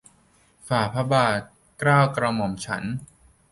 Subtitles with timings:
[0.67, 1.39] ฝ่าพระบาท
[1.79, 2.83] เกล้ากระหม่อมฉัน